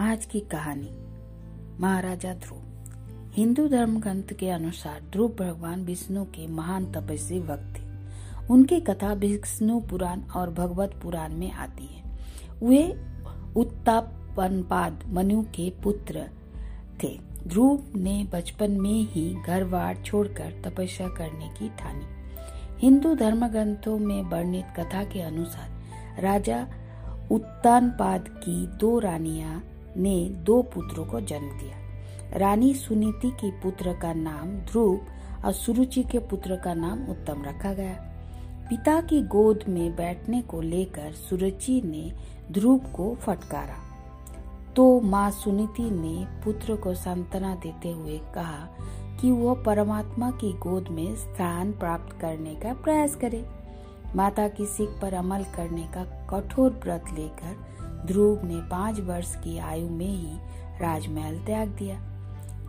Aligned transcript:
आज 0.00 0.28
की 0.32 0.40
कहानी, 0.40 0.90
महाराजा 1.80 2.34
ध्रुव। 2.34 2.58
हिंदू 3.32 3.68
धर्म 3.68 4.00
ग्रंथ 4.00 4.22
के 4.22 4.50
अनुसार 4.50 5.00
ध्रुव 5.12 5.28
भगवान 5.28 5.84
विष्णु 5.84 6.24
के 6.24 6.46
महान 6.46 6.92
तपस्वी 6.92 7.40
वक्त 7.40 7.74
थे। 7.76 7.82
उनकी 8.50 8.80
कथा 8.80 9.12
विष्णु 9.12 9.80
पुराण 9.80 10.20
और 10.20 10.50
भगवत 10.50 10.94
पुराण 11.02 11.32
में 11.32 11.52
आती 11.52 11.86
है। 11.86 12.02
वे 12.62 13.02
उत्तापनपाद 13.56 15.04
मनु 15.06 15.42
के 15.42 15.70
पुत्र 15.70 16.28
थे। 17.02 17.18
ध्रुव 17.46 17.82
ने 17.96 18.28
बचपन 18.32 18.70
में 18.70 19.02
ही 19.02 19.36
घर 19.46 19.64
बार 19.64 20.02
छोड़कर 20.04 20.62
तपस्या 20.64 21.08
करने 21.08 21.48
की 21.48 21.68
ठानी। 21.68 22.04
हिंदू 22.78 23.14
धर्म 23.14 23.48
ग्रंथों 23.48 23.98
में 23.98 24.22
वर्णित 24.22 24.66
कथा 24.76 25.04
के 25.04 25.20
अनुसार 25.20 25.80
राजा 26.22 26.66
उत्तानपाद 27.30 28.28
की 28.28 28.66
दो 28.66 28.98
रानियाँ 28.98 29.62
ने 29.96 30.28
दो 30.30 30.62
पुत्रों 30.62 31.06
को 31.06 31.20
जन्म 31.20 31.48
दिया। 31.58 31.76
रानी 32.38 32.74
सुनीति 32.74 33.30
के 33.30 33.50
पुत्र 33.50 33.92
का 33.92 34.12
नाम 34.12 34.48
ध्रुव 34.48 35.00
और 35.44 35.52
सुरुचि 35.52 36.02
के 36.02 36.18
पुत्र 36.18 36.56
का 36.56 36.74
नाम 36.74 37.06
उत्तम 37.06 37.42
रखा 37.42 37.72
गया। 37.72 37.94
पिता 38.70 39.00
की 39.00 39.22
गोद 39.22 39.64
में 39.68 39.96
बैठने 39.96 40.42
को 40.42 40.60
लेकर 40.60 41.12
सुरुचि 41.12 41.82
ने 41.84 42.12
ध्रुव 42.52 42.78
को 42.78 43.14
फटकारा। 43.14 43.76
तो 44.76 45.00
माँ 45.00 45.30
सुनीति 45.30 45.90
ने 45.90 46.26
पुत्र 46.44 46.76
को 46.76 46.94
सांत्वना 46.94 47.54
देते 47.54 47.90
हुए 47.90 48.20
कहा 48.34 48.68
कि 49.20 49.30
वह 49.30 49.62
परमात्मा 49.62 50.30
की 50.30 50.52
गोद 50.52 50.88
में 50.88 51.16
स्थान 51.16 51.72
प्राप्त 51.72 52.20
करने 52.20 52.54
का 52.54 52.72
प्रयास 52.74 53.14
करे। 53.14 53.59
माता 54.16 54.48
की 54.48 54.66
सीख 54.66 54.90
पर 55.02 55.14
अमल 55.14 55.44
करने 55.44 55.82
का 55.82 56.04
कठोर 56.04 56.70
व्रत 56.70 57.04
लेकर 57.18 57.70
ध्रुव 58.06 58.46
ने 58.46 58.56
पाँच 58.56 59.00
वर्ष 59.00 59.36
की 59.36 59.58
आयु 59.58 59.88
में 59.88 60.06
ही 60.06 60.38
राजमहल 60.80 61.38
त्याग 61.38 61.68
दिया। 61.68 61.98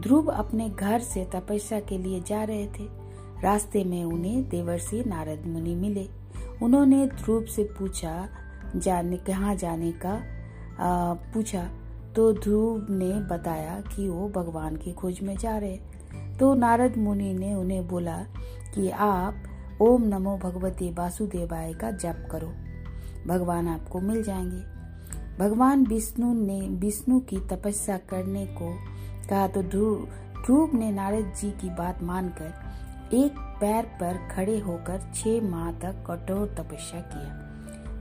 ध्रुव 0.01 0.27
अपने 0.27 0.69
घर 0.69 0.99
से 0.99 1.25
तपस्या 1.25 1.79
के 1.79 1.97
लिए 1.97 2.21
जा 2.21 2.43
रहे 2.43 2.65
थे। 2.67 2.87
रास्ते 3.41 3.83
में 3.83 4.03
उन्हें 4.03 4.49
देवर्षि 4.49 5.03
नारद 5.07 5.43
मुनि 5.47 5.75
मिले। 5.75 6.09
उन्होंने 6.63 7.07
ध्रुव 7.07 7.45
से 7.45 7.63
पूछा 7.63 8.29
जाने 8.75 9.17
कहाँ 9.17 9.55
जाने 9.55 9.91
का 9.91 10.21
आ, 10.79 11.13
पूछा। 11.13 11.69
तो 12.15 12.33
ध्रुव 12.33 12.87
ने 12.89 13.13
बताया 13.13 13.81
कि 13.81 14.09
वो 14.09 14.29
भगवान 14.29 14.75
की 14.75 14.91
खोज 14.91 15.19
में 15.21 15.37
जा 15.37 15.57
रहे। 15.57 15.79
तो 16.39 16.53
नारद 16.53 16.97
मुनि 16.97 17.33
ने 17.33 17.53
उन्हें 17.53 17.87
बोला 17.87 18.17
कि 18.75 18.89
आप 18.89 19.43
ओम 19.81 20.01
नमो 20.03 20.37
भगवती 20.37 20.93
वासुदेवाय 20.93 21.73
का 21.73 21.91
जप 21.91 22.27
करो। 22.31 22.47
भगवान 23.27 23.67
आपको 23.67 23.99
मिल 23.99 24.23
जाएँगे। 24.23 24.59
भगवान 25.37 25.85
विष्णु 25.85 26.33
ने, 26.33 26.61
विष्णु 26.61 27.19
की 27.19 27.37
तपस्या 27.37 27.97
करने 27.97 28.45
को 28.45 28.77
कहा 29.29 29.47
तो 29.47 29.63
ध्रुव 29.63 30.07
ध्रुव 30.45 30.69
ने 30.73 30.91
नारद 30.91 31.33
जी 31.41 31.51
की 31.51 31.69
बात 31.69 32.03
मानकर 32.03 32.53
एक 33.13 33.31
पैर 33.61 33.85
पर 33.85 34.29
खड़े 34.35 34.59
होकर 34.59 35.11
छह 35.15 35.41
माह 35.41 35.71
तक 35.71 36.03
कठोर 36.07 36.47
तपस्या 36.47 37.01
किया। 37.01 37.37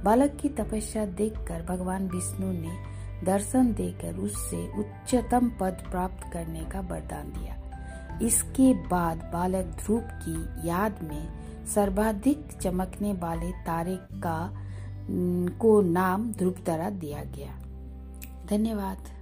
बालक 0.05 0.39
की 0.43 0.49
तपस्या 0.49 1.07
देखकर 1.07 1.63
भगवान 1.63 2.09
विष्णु 2.09 2.53
ने 2.53 2.77
दर्शन 3.25 3.75
देकर 3.75 4.15
उससे 4.15 4.79
उच्चतम 4.79 5.53
पद 5.61 5.77
प्राप्त 5.91 6.33
करने 6.33 6.61
का 6.61 6.81
वरदान 6.81 7.27
दिया। 7.27 7.57
इसके 8.23 8.75
बाद 8.75 9.31
बालक 9.33 9.65
ध्रुव 9.65 10.01
की 10.01 10.69
याद 10.69 10.95
में 11.03 11.50
सर्वाधिक 11.67 12.49
चमकने 12.61 13.13
वाले 13.13 13.53
तारे 13.53 13.99
का 14.01 14.55
को 15.59 15.81
नाम 15.81 16.33
ध्रुव 16.33 16.53
तारा 16.53 16.91
दिया 16.91 17.25
गया। 17.25 17.53
धन्यवाद। 18.47 19.20